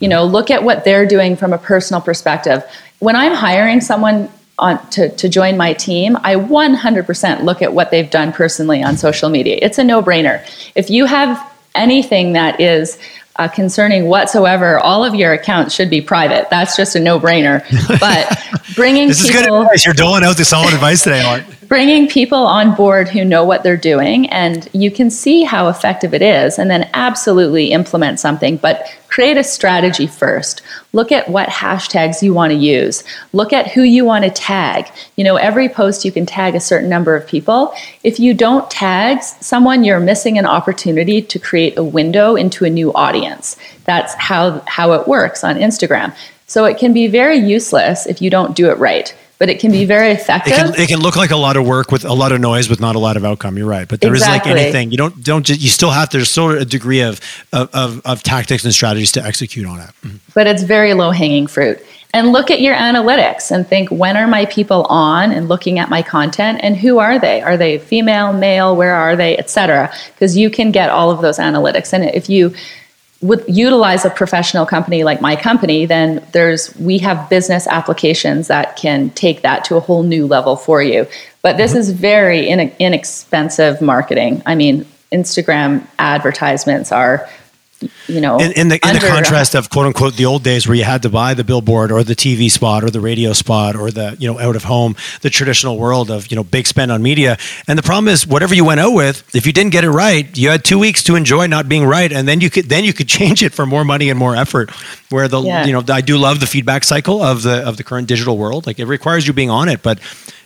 [0.00, 2.64] you know, look at what they're doing from a personal perspective.
[2.98, 4.28] When I'm hiring someone
[4.60, 8.96] on, to, to join my team, I 100% look at what they've done personally on
[8.96, 9.58] social media.
[9.60, 10.46] It's a no brainer.
[10.74, 12.98] If you have anything that is
[13.36, 16.48] uh, concerning whatsoever, all of your accounts should be private.
[16.50, 17.64] That's just a no-brainer.
[17.98, 18.38] But
[18.74, 19.84] bringing this people, is good advice.
[19.84, 21.44] You're doling out the solid advice today, Art.
[21.70, 26.12] Bringing people on board who know what they're doing, and you can see how effective
[26.12, 28.56] it is, and then absolutely implement something.
[28.56, 30.62] But create a strategy first.
[30.92, 33.04] Look at what hashtags you want to use.
[33.32, 34.90] Look at who you want to tag.
[35.14, 37.72] You know, every post you can tag a certain number of people.
[38.02, 42.70] If you don't tag someone, you're missing an opportunity to create a window into a
[42.70, 43.54] new audience.
[43.84, 46.16] That's how how it works on Instagram.
[46.48, 49.72] So it can be very useless if you don't do it right but it can
[49.72, 50.52] be very effective.
[50.52, 52.68] It can, it can, look like a lot of work with a lot of noise
[52.68, 53.56] with not a lot of outcome.
[53.56, 54.52] You're right, but there exactly.
[54.52, 54.90] is like anything.
[54.90, 57.20] You don't don't just, you still have there's still a degree of,
[57.52, 59.90] of of tactics and strategies to execute on it.
[60.04, 60.16] Mm-hmm.
[60.34, 61.80] But it's very low hanging fruit.
[62.12, 65.88] And look at your analytics and think when are my people on and looking at
[65.88, 67.40] my content and who are they?
[67.40, 69.90] Are they female, male, where are they, etc.
[70.12, 71.92] Because you can get all of those analytics.
[71.92, 72.52] And if you
[73.22, 78.76] would utilize a professional company like my company, then there's we have business applications that
[78.76, 81.06] can take that to a whole new level for you.
[81.42, 81.80] But this mm-hmm.
[81.80, 84.42] is very in, inexpensive marketing.
[84.46, 87.28] I mean, Instagram advertisements are
[88.06, 90.66] you know in, in the in the uh, contrast of quote unquote the old days
[90.66, 93.76] where you had to buy the billboard or the tv spot or the radio spot
[93.76, 96.92] or the you know out of home the traditional world of you know big spend
[96.92, 97.38] on media.
[97.66, 100.36] And the problem is whatever you went out with if you didn't get it right
[100.36, 102.12] you had two weeks to enjoy not being right.
[102.12, 104.70] And then you could then you could change it for more money and more effort
[105.10, 105.64] where the yeah.
[105.64, 108.66] you know i do love the feedback cycle of the of the current digital world.
[108.66, 109.82] Like it requires you being on it.
[109.82, 110.00] But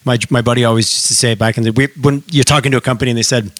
[0.04, 2.78] my my buddy always used to say back in the we, when you're talking to
[2.78, 3.50] a company and they said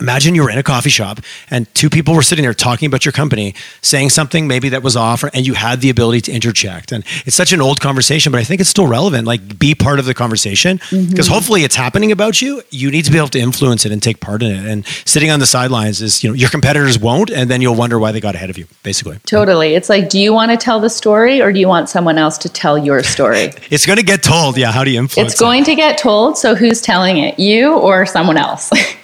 [0.00, 3.04] Imagine you were in a coffee shop and two people were sitting there talking about
[3.04, 6.92] your company, saying something maybe that was off, and you had the ability to interject.
[6.92, 9.26] And it's such an old conversation, but I think it's still relevant.
[9.26, 11.32] Like, be part of the conversation because mm-hmm.
[11.32, 12.62] hopefully it's happening about you.
[12.70, 14.64] You need to be able to influence it and take part in it.
[14.70, 17.98] And sitting on the sidelines is, you know, your competitors won't, and then you'll wonder
[17.98, 19.18] why they got ahead of you, basically.
[19.26, 19.74] Totally.
[19.74, 22.38] It's like, do you want to tell the story or do you want someone else
[22.38, 23.52] to tell your story?
[23.70, 24.56] it's going to get told.
[24.56, 24.72] Yeah.
[24.72, 25.66] How do you influence It's going it?
[25.66, 26.38] to get told.
[26.38, 27.38] So who's telling it?
[27.38, 28.70] You or someone else?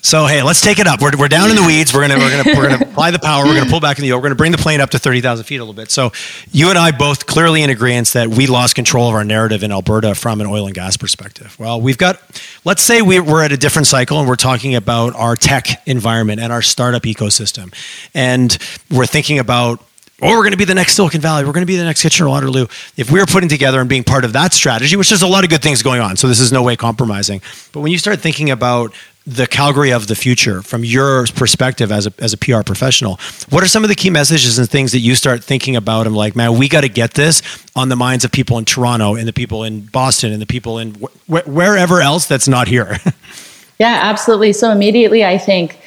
[0.00, 1.02] So hey, let's take it up.
[1.02, 1.92] We're, we're down in the weeds.
[1.92, 3.44] We're gonna we're gonna we're gonna apply the power.
[3.44, 4.18] We're gonna pull back in the yoke.
[4.22, 5.90] We're gonna bring the plane up to thirty thousand feet a little bit.
[5.90, 6.12] So
[6.52, 9.72] you and I both clearly in agreement that we lost control of our narrative in
[9.72, 11.56] Alberta from an oil and gas perspective.
[11.58, 12.20] Well, we've got.
[12.64, 16.40] Let's say we, we're at a different cycle and we're talking about our tech environment
[16.40, 17.74] and our startup ecosystem,
[18.14, 18.56] and
[18.90, 19.82] we're thinking about
[20.20, 21.44] or we're going to be the next Silicon Valley.
[21.44, 22.66] We're going to be the next Kitchener Waterloo.
[22.96, 25.50] If we're putting together and being part of that strategy, which there's a lot of
[25.50, 27.40] good things going on, so this is no way compromising.
[27.72, 28.92] But when you start thinking about
[29.28, 33.62] the Calgary of the future from your perspective as a, as a PR professional, what
[33.62, 36.06] are some of the key messages and things that you start thinking about?
[36.06, 37.42] I'm like, man, we got to get this
[37.76, 40.78] on the minds of people in Toronto and the people in Boston and the people
[40.78, 42.96] in wh- wherever else that's not here.
[43.78, 44.54] yeah, absolutely.
[44.54, 45.78] So immediately I think,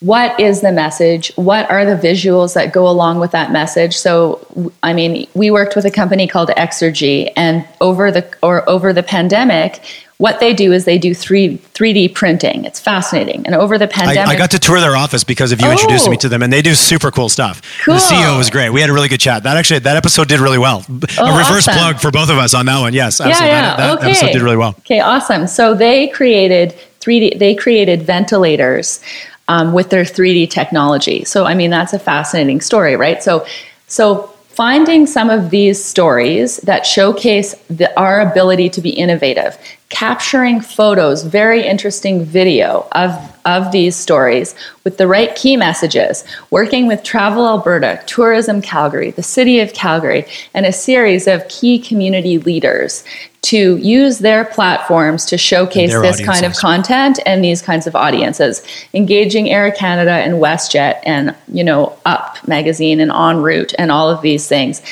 [0.00, 1.32] what is the message?
[1.34, 3.96] What are the visuals that go along with that message?
[3.96, 8.92] So, I mean, we worked with a company called Exergy, and over the or over
[8.92, 9.82] the pandemic,
[10.18, 12.64] what they do is they do 3 3D printing.
[12.64, 13.46] It's fascinating.
[13.46, 15.72] And over the pandemic, I, I got to tour their office because of you oh,
[15.72, 17.62] introducing me to them, and they do super cool stuff.
[17.84, 17.94] Cool.
[17.94, 18.70] The CEO was great.
[18.70, 19.44] We had a really good chat.
[19.44, 20.84] That actually that episode did really well.
[21.18, 21.74] Oh, a reverse awesome.
[21.74, 22.94] plug for both of us on that one.
[22.94, 23.46] Yes, absolutely.
[23.46, 23.76] Yeah, yeah.
[23.76, 24.10] That, that okay.
[24.10, 24.74] episode did really well.
[24.80, 25.46] Okay, awesome.
[25.46, 27.38] So they created 3D.
[27.38, 29.00] They created ventilators
[29.46, 31.24] um, with their 3D technology.
[31.24, 33.22] So I mean that's a fascinating story, right?
[33.22, 33.46] So
[33.86, 39.56] so finding some of these stories that showcase the, our ability to be innovative,
[39.88, 43.12] capturing photos, very interesting video of,
[43.44, 49.22] of these stories with the right key messages, working with Travel Alberta, Tourism Calgary, the
[49.22, 53.04] City of Calgary, and a series of key community leaders
[53.40, 56.26] to use their platforms to showcase this audiences.
[56.26, 58.62] kind of content and these kinds of audiences.
[58.94, 64.10] Engaging air canada and westjet and you know up magazine and en route and all
[64.10, 64.82] of these things.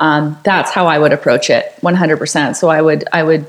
[0.00, 3.44] Um, that's how i would approach it 100% so i would i would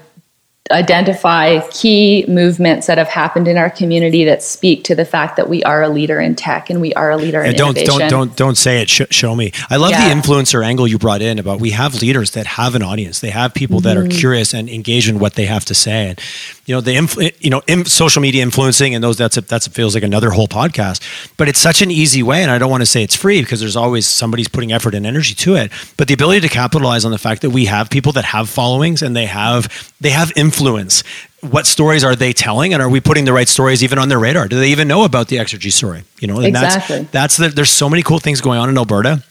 [0.71, 5.49] identify key movements that have happened in our community that speak to the fact that
[5.49, 7.99] we are a leader in tech and we are a leader yeah, in don't, innovation.
[7.99, 8.89] Don't don't don't say it.
[8.89, 9.51] Sh- show me.
[9.69, 10.07] I love yeah.
[10.07, 13.19] the influencer angle you brought in about we have leaders that have an audience.
[13.19, 13.87] They have people mm-hmm.
[13.87, 14.17] that are mm-hmm.
[14.17, 16.09] curious and engage in what they have to say.
[16.09, 16.21] And
[16.69, 19.65] you know the influ- you know in social media influencing and those that's a, that's
[19.65, 21.01] a, feels like another whole podcast.
[21.35, 23.59] But it's such an easy way, and I don't want to say it's free because
[23.59, 25.71] there's always somebody's putting effort and energy to it.
[25.97, 29.01] But the ability to capitalize on the fact that we have people that have followings
[29.01, 31.03] and they have they have influence
[31.41, 34.19] what stories are they telling and are we putting the right stories even on their
[34.19, 36.97] radar do they even know about the exergy story you know and exactly.
[37.03, 39.23] that's that's the, there's so many cool things going on in alberta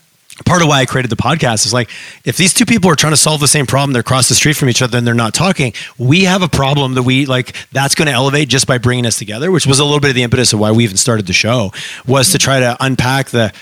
[0.44, 1.90] part of why I created the podcast is like
[2.24, 4.56] if these two people are trying to solve the same problem, they're across the street
[4.56, 5.72] from each other and they're not talking.
[5.98, 9.18] We have a problem that we like that's going to elevate just by bringing us
[9.18, 11.32] together, which was a little bit of the impetus of why we even started the
[11.32, 11.72] show
[12.06, 13.52] was to try to unpack the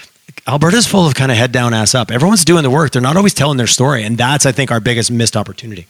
[0.47, 2.11] Alberta's full of kind of head down, ass up.
[2.11, 2.93] Everyone's doing the work.
[2.93, 4.05] They're not always telling their story.
[4.05, 5.87] And that's, I think, our biggest missed opportunity.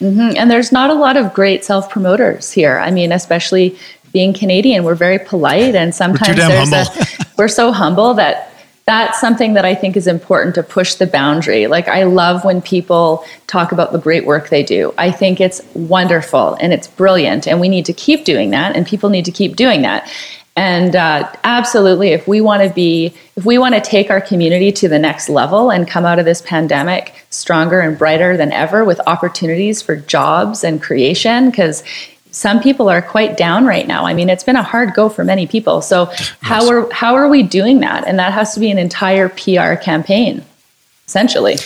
[0.00, 0.36] Mm-hmm.
[0.36, 2.78] And there's not a lot of great self promoters here.
[2.78, 3.78] I mean, especially
[4.12, 5.74] being Canadian, we're very polite.
[5.74, 7.06] And sometimes we're, there's a,
[7.38, 8.47] we're so humble that
[8.88, 11.66] that's something that I think is important to push the boundary.
[11.66, 14.94] Like, I love when people talk about the great work they do.
[14.96, 17.46] I think it's wonderful and it's brilliant.
[17.46, 18.74] And we need to keep doing that.
[18.74, 20.10] And people need to keep doing that.
[20.56, 24.72] And uh, absolutely, if we want to be, if we want to take our community
[24.72, 28.86] to the next level and come out of this pandemic stronger and brighter than ever
[28.86, 31.84] with opportunities for jobs and creation, because
[32.38, 34.06] some people are quite down right now.
[34.06, 35.82] I mean, it's been a hard go for many people.
[35.82, 36.32] So yes.
[36.40, 38.06] how are how are we doing that?
[38.06, 40.44] And that has to be an entire PR campaign,
[41.08, 41.56] essentially.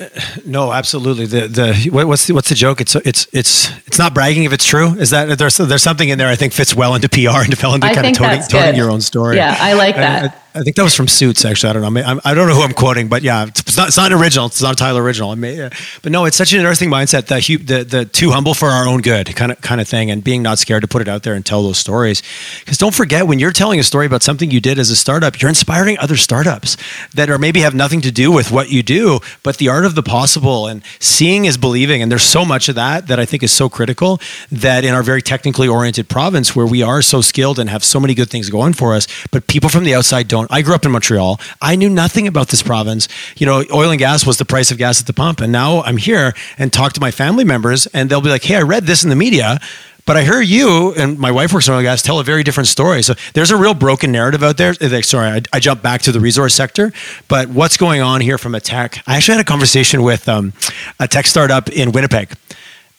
[0.00, 0.08] Uh,
[0.46, 1.26] no, absolutely.
[1.26, 2.80] The the what's the, what's the joke?
[2.80, 4.94] It's it's it's it's not bragging if it's true.
[4.94, 7.74] Is that there's there's something in there I think fits well into PR and fell
[7.74, 9.36] into kind of toting, toting your own story.
[9.36, 10.32] Yeah, I like that.
[10.32, 11.44] I, I think that was from Suits.
[11.44, 12.00] Actually, I don't know.
[12.00, 14.46] I, mean, I don't know who I'm quoting, but yeah, it's not, it's not original.
[14.46, 15.30] It's not a Tyler original.
[15.30, 15.70] I mean,
[16.02, 19.00] but no, it's such an interesting mindset that the the too humble for our own
[19.00, 21.34] good kind of kind of thing, and being not scared to put it out there
[21.34, 22.22] and tell those stories.
[22.60, 25.40] Because don't forget, when you're telling a story about something you did as a startup,
[25.40, 26.76] you're inspiring other startups
[27.14, 29.94] that are maybe have nothing to do with what you do, but the art of
[29.94, 32.02] the possible and seeing is believing.
[32.02, 35.02] And there's so much of that that I think is so critical that in our
[35.02, 38.50] very technically oriented province, where we are so skilled and have so many good things
[38.50, 41.40] going for us, but people from the outside don't I grew up in Montreal.
[41.60, 43.08] I knew nothing about this province.
[43.36, 45.40] You know, oil and gas was the price of gas at the pump.
[45.40, 48.56] And now I'm here and talk to my family members, and they'll be like, hey,
[48.56, 49.58] I read this in the media.
[50.06, 52.42] But I hear you and my wife works in oil and gas tell a very
[52.42, 53.02] different story.
[53.02, 54.72] So there's a real broken narrative out there.
[55.02, 56.94] Sorry, I, I back to the resource sector,
[57.28, 59.02] but what's going on here from a tech?
[59.06, 60.54] I actually had a conversation with um,
[60.98, 62.30] a tech startup in Winnipeg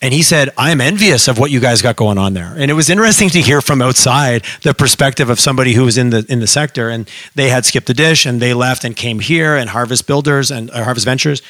[0.01, 2.53] and he said, I'm envious of what you guys got going on there.
[2.55, 6.09] And it was interesting to hear from outside the perspective of somebody who was in
[6.09, 6.89] the in the sector.
[6.89, 10.51] And they had skipped the dish and they left and came here and Harvest Builders
[10.51, 11.41] and uh, Harvest Ventures.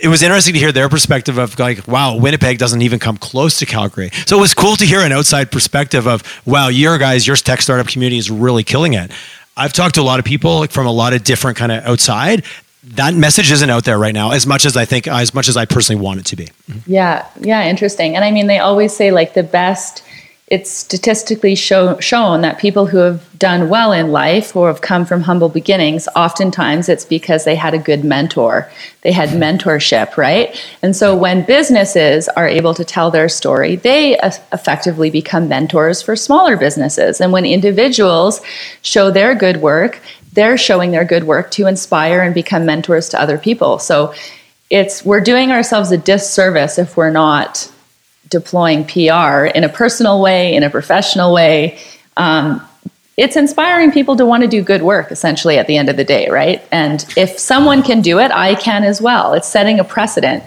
[0.00, 3.58] It was interesting to hear their perspective of like, wow, Winnipeg doesn't even come close
[3.58, 4.10] to Calgary.
[4.26, 7.62] So it was cool to hear an outside perspective of, wow, your guys, your tech
[7.62, 9.10] startup community is really killing it.
[9.56, 12.44] I've talked to a lot of people from a lot of different kind of outside,
[12.94, 15.56] that message isn't out there right now as much as I think, as much as
[15.56, 16.46] I personally want it to be.
[16.70, 16.92] Mm-hmm.
[16.92, 18.16] Yeah, yeah, interesting.
[18.16, 20.02] And I mean, they always say like the best.
[20.50, 25.04] It's statistically show, shown that people who have done well in life or have come
[25.04, 28.70] from humble beginnings, oftentimes it's because they had a good mentor.
[29.02, 30.58] They had mentorship, right?
[30.82, 36.16] And so when businesses are able to tell their story, they effectively become mentors for
[36.16, 37.20] smaller businesses.
[37.20, 38.40] And when individuals
[38.80, 40.00] show their good work,
[40.32, 43.78] they're showing their good work to inspire and become mentors to other people.
[43.78, 44.14] So
[44.70, 47.70] it's we're doing ourselves a disservice if we're not
[48.28, 51.78] deploying PR in a personal way, in a professional way.
[52.16, 52.66] Um,
[53.16, 56.04] it's inspiring people to want to do good work essentially at the end of the
[56.04, 56.62] day, right?
[56.70, 59.32] And if someone can do it, I can as well.
[59.32, 60.44] It's setting a precedent.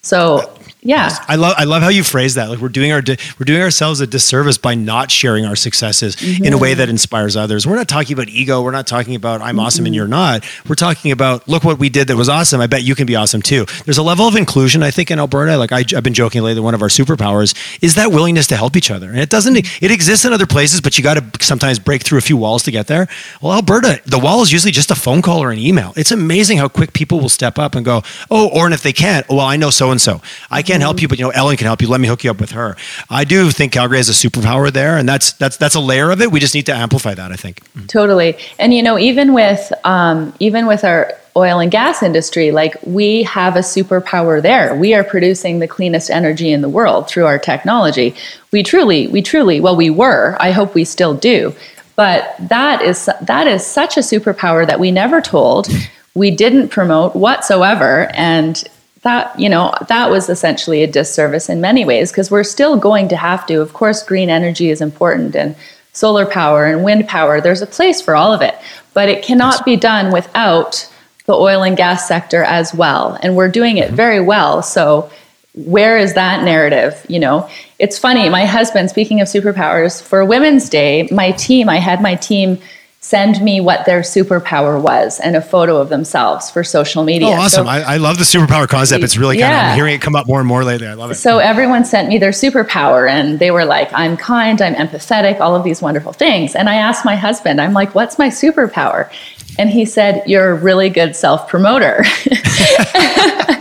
[0.00, 0.50] So
[0.84, 1.10] yeah.
[1.26, 2.50] I love I love how you phrase that.
[2.50, 3.02] Like we're doing our
[3.38, 6.44] we're doing ourselves a disservice by not sharing our successes mm-hmm.
[6.44, 6.78] in a way mm-hmm.
[6.78, 7.66] that inspires others.
[7.66, 8.60] We're not talking about ego.
[8.62, 9.60] We're not talking about I'm mm-hmm.
[9.60, 10.44] awesome and you're not.
[10.68, 12.60] We're talking about look what we did that was awesome.
[12.60, 13.64] I bet you can be awesome too.
[13.86, 15.56] There's a level of inclusion I think in Alberta.
[15.56, 16.60] Like I, have been joking lately.
[16.60, 19.08] One of our superpowers is that willingness to help each other.
[19.08, 22.18] And it doesn't it exists in other places, but you got to sometimes break through
[22.18, 23.08] a few walls to get there.
[23.40, 25.94] Well, Alberta, the wall is usually just a phone call or an email.
[25.96, 28.92] It's amazing how quick people will step up and go, oh, or and if they
[28.92, 30.20] can't, well, I know so and so.
[30.50, 31.88] I can't help you, but you know Ellen can help you.
[31.88, 32.76] Let me hook you up with her.
[33.08, 36.20] I do think Calgary has a superpower there, and that's that's that's a layer of
[36.20, 36.32] it.
[36.32, 37.30] We just need to amplify that.
[37.30, 38.36] I think totally.
[38.58, 43.22] And you know, even with um, even with our oil and gas industry, like we
[43.24, 44.74] have a superpower there.
[44.74, 48.14] We are producing the cleanest energy in the world through our technology.
[48.52, 50.36] We truly, we truly, well, we were.
[50.38, 51.54] I hope we still do.
[51.96, 55.68] But that is that is such a superpower that we never told,
[56.14, 58.64] we didn't promote whatsoever, and
[59.04, 63.08] that you know that was essentially a disservice in many ways because we're still going
[63.08, 63.60] to have to.
[63.60, 65.54] Of course green energy is important and
[65.92, 68.56] solar power and wind power there's a place for all of it.
[68.92, 70.90] But it cannot be done without
[71.26, 74.62] the oil and gas sector as well and we're doing it very well.
[74.62, 75.10] So
[75.54, 77.48] where is that narrative you know?
[77.78, 82.14] It's funny my husband speaking of superpowers for women's day my team i had my
[82.14, 82.58] team
[83.04, 87.28] send me what their superpower was and a photo of themselves for social media.
[87.28, 87.66] Oh, awesome.
[87.66, 89.04] So, I, I, love the superpower concept.
[89.04, 89.66] It's really kind yeah.
[89.66, 90.86] of, I'm hearing it come up more and more lately.
[90.86, 91.16] I love it.
[91.16, 95.54] So everyone sent me their superpower and they were like, I'm kind, I'm empathetic, all
[95.54, 96.54] of these wonderful things.
[96.54, 99.10] And I asked my husband, I'm like, what's my superpower?
[99.58, 102.04] And he said, You're a really good self promoter.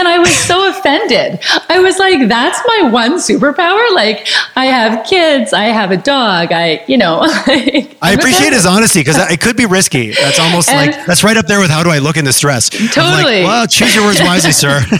[0.00, 1.38] and I was so offended.
[1.68, 3.94] I was like, that's my one superpower.
[3.94, 4.26] Like,
[4.56, 7.20] I have kids, I have a dog, I, you know.
[7.50, 10.12] Like, I appreciate his honesty because it could be risky.
[10.12, 12.32] That's almost and like, that's right up there with how do I look in the
[12.32, 12.68] stress.
[12.68, 13.42] Totally.
[13.42, 14.80] Like, well, choose your words wisely, sir.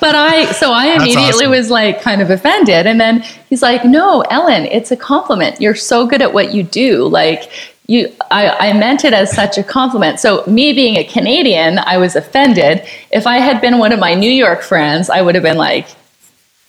[0.00, 1.50] but I, so I immediately awesome.
[1.50, 2.86] was like kind of offended.
[2.86, 5.60] And then he's like, no, Ellen, it's a compliment.
[5.60, 7.06] You're so good at what you do.
[7.08, 7.50] Like,
[7.90, 10.20] you I, I, meant it as such a compliment.
[10.20, 12.86] So me being a canadian i was offended.
[13.10, 15.86] If i had been one of my new york friends i would have been like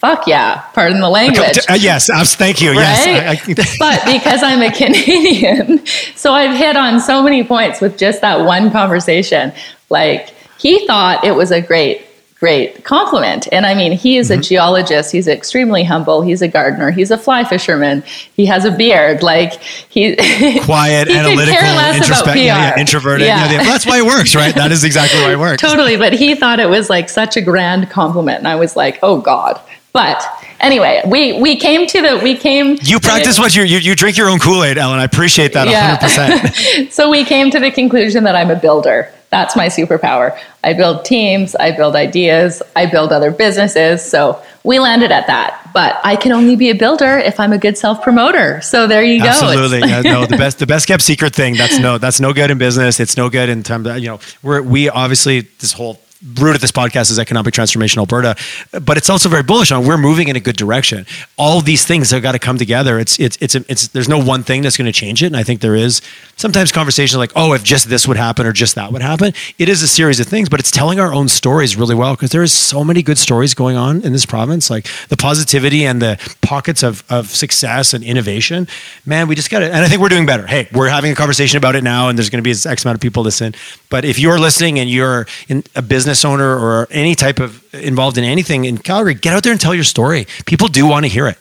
[0.01, 1.59] fuck yeah pardon the language.
[1.69, 2.77] Uh, yes thank you right?
[2.77, 7.81] yes I, I, but because i'm a canadian so i've hit on so many points
[7.81, 9.53] with just that one conversation.
[9.89, 12.05] Like he thought it was a great
[12.41, 13.47] great compliment.
[13.51, 14.39] And I mean, he is mm-hmm.
[14.39, 15.11] a geologist.
[15.11, 16.23] He's extremely humble.
[16.23, 16.89] He's a gardener.
[16.89, 18.03] He's a fly fisherman.
[18.35, 19.21] He has a beard.
[19.21, 20.15] Like he
[20.63, 23.27] quiet, he analytical, introspective, yeah, introverted.
[23.27, 23.63] Yeah.
[23.63, 24.55] that's why it works, right?
[24.55, 25.61] That is exactly why it works.
[25.69, 25.97] totally.
[25.97, 29.21] But he thought it was like such a grand compliment, and I was like, oh
[29.21, 29.61] God.
[29.93, 30.23] But
[30.61, 32.77] anyway, we we came to the we came.
[32.81, 34.97] You practice what you, you you drink your own Kool Aid, Ellen.
[34.97, 35.97] I appreciate that yeah.
[35.97, 36.91] 100%.
[36.91, 39.13] so we came to the conclusion that I'm a builder.
[39.31, 40.37] That's my superpower.
[40.61, 44.03] I build teams, I build ideas, I build other businesses.
[44.03, 45.69] So we landed at that.
[45.73, 48.59] But I can only be a builder if I'm a good self promoter.
[48.59, 49.29] So there you go.
[49.29, 49.79] Absolutely.
[49.87, 51.55] yeah, uh, no, the best the best kept secret thing.
[51.55, 52.99] That's no that's no good in business.
[52.99, 56.01] It's no good in terms of, you know, we're we obviously this whole
[56.35, 58.35] root of this podcast is economic transformation Alberta,
[58.81, 61.05] but it's also very bullish on we're moving in a good direction.
[61.37, 62.99] All these things have got to come together.
[62.99, 65.43] It's it's it's it's there's no one thing that's going to change it, and I
[65.43, 66.01] think there is
[66.35, 69.33] sometimes conversations like, oh, if just this would happen or just that would happen.
[69.57, 72.31] It is a series of things, but it's telling our own stories really well because
[72.31, 76.01] there is so many good stories going on in this province, like the positivity and
[76.01, 78.67] the pockets of of success and innovation.
[79.05, 80.45] Man, we just got it, and I think we're doing better.
[80.45, 82.95] Hey, we're having a conversation about it now, and there's going to be X amount
[82.95, 83.55] of people listen.
[83.89, 87.63] But if you're listening and you're in a business business owner or any type of
[87.73, 90.27] involved in anything in Calgary, get out there and tell your story.
[90.45, 91.37] People do want to hear it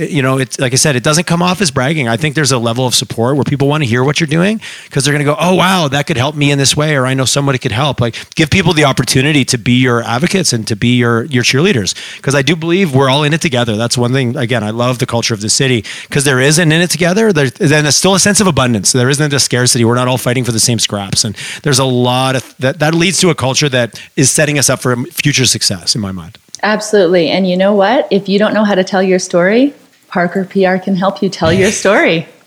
[0.00, 2.08] you know, it's like I said, it doesn't come off as bragging.
[2.08, 4.60] I think there's a level of support where people want to hear what you're doing
[4.84, 7.06] because they're going to go, oh, wow, that could help me in this way, or
[7.06, 8.00] I know somebody could help.
[8.00, 11.94] Like, give people the opportunity to be your advocates and to be your your cheerleaders
[12.16, 13.76] because I do believe we're all in it together.
[13.76, 14.36] That's one thing.
[14.36, 17.32] Again, I love the culture of the city because there is an in it together.
[17.32, 18.92] Then there's still a sense of abundance.
[18.92, 19.84] There isn't a scarcity.
[19.84, 22.78] We're not all fighting for the same scraps, and there's a lot of that.
[22.78, 26.12] That leads to a culture that is setting us up for future success, in my
[26.12, 26.38] mind.
[26.62, 27.30] Absolutely.
[27.30, 28.06] And you know what?
[28.10, 29.74] If you don't know how to tell your story,
[30.10, 32.26] Parker PR can help you tell your story.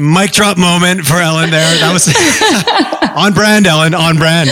[0.00, 1.60] Mic drop moment for Ellen there.
[1.78, 2.08] That was
[3.16, 4.50] on brand, Ellen, on brand.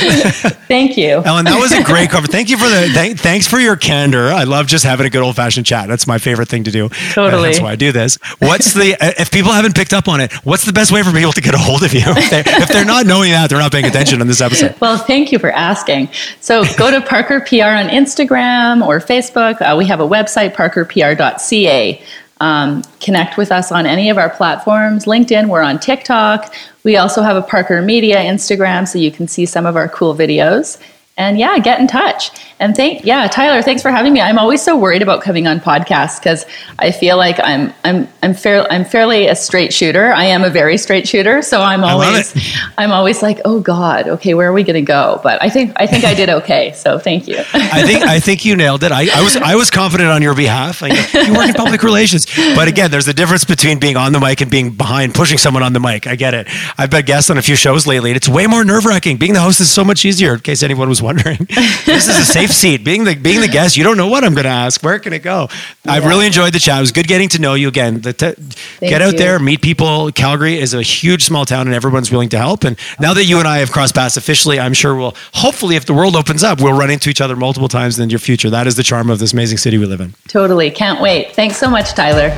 [0.69, 1.23] Thank you.
[1.25, 2.27] Ellen, that was a great cover.
[2.27, 4.29] Thank you for the th- thanks for your candor.
[4.29, 5.89] I love just having a good old fashioned chat.
[5.89, 6.89] That's my favorite thing to do.
[7.13, 7.45] Totally.
[7.49, 8.17] That's why I do this.
[8.41, 11.33] What's the if people haven't picked up on it, what's the best way for people
[11.33, 12.03] to get a hold of you?
[12.05, 14.75] If they're, if they're not knowing that, they're not paying attention on this episode.
[14.81, 16.11] Well, thank you for asking.
[16.41, 19.61] So go to Parker PR on Instagram or Facebook.
[19.63, 22.03] Uh, we have a website, parkerpr.ca.
[22.41, 25.07] Um, connect with us on any of our platforms.
[25.07, 26.55] LinkedIn, we're on TikTok.
[26.85, 30.15] We also have a Parker Media Instagram, so you can see some of our cool
[30.15, 30.79] videos
[31.19, 32.31] and yeah, get in touch.
[32.61, 34.21] And thank yeah, Tyler, thanks for having me.
[34.21, 36.45] I'm always so worried about coming on podcasts because
[36.79, 40.13] I feel like I'm I'm I'm fair I'm fairly a straight shooter.
[40.13, 42.35] I am a very straight shooter, so I'm always
[42.79, 45.21] I'm always like, oh God, okay, where are we going to go?
[45.23, 46.73] But I think I think I did okay.
[46.73, 47.39] So thank you.
[47.55, 48.91] I think I think you nailed it.
[48.91, 50.83] I, I was I was confident on your behalf.
[50.83, 50.89] I,
[51.27, 54.41] you work in public relations, but again, there's a difference between being on the mic
[54.41, 56.09] and being behind pushing someone on the mic.
[56.09, 56.49] I get it.
[56.77, 59.17] I've been guest on a few shows lately, and it's way more nerve wracking.
[59.17, 60.35] Being the host is so much easier.
[60.35, 61.39] In case anyone was wondering,
[61.87, 62.85] this is a safe seat.
[62.85, 64.83] Being the being the guest, you don't know what I'm going to ask.
[64.83, 65.49] Where can it go?
[65.85, 65.93] Yeah.
[65.93, 66.77] I've really enjoyed the chat.
[66.79, 68.01] It was good getting to know you again.
[68.03, 68.35] The te-
[68.81, 69.19] get out you.
[69.19, 70.13] there, meet people.
[70.13, 72.65] Calgary is a huge small town, and everyone's willing to help.
[72.65, 75.87] And now that you and I have crossed paths officially, I'm sure we'll hopefully, if
[75.87, 78.51] the world opens up, we'll run into each other multiple times in your future.
[78.51, 80.15] That is the charm of this amazing city we live in.
[80.29, 81.35] Totally, can't wait.
[81.35, 82.31] Thanks so much, Tyler.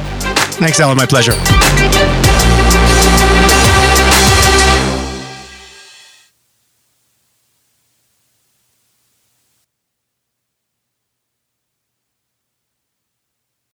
[0.61, 0.97] Thanks, Ellen.
[0.97, 1.33] My pleasure.